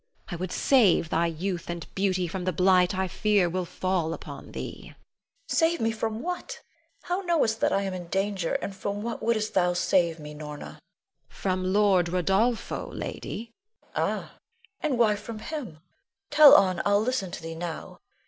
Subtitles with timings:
[0.29, 4.51] I would save thy youth and beauty from the blight I fear will fall upon
[4.51, 4.77] thee.
[4.81, 4.95] Leonore.
[5.47, 5.91] Save me!
[5.91, 6.59] from what?
[7.03, 10.61] How knowest thou I am in danger; and from what wouldst thou save me, Norna?
[10.65, 10.79] Norna.
[11.29, 13.51] From Lord Rodolpho, lady.
[13.95, 14.11] Leonore.
[14.19, 14.33] Ah!
[14.79, 15.81] and why from him?
[16.31, 17.99] Tell on, I'll listen to thee now.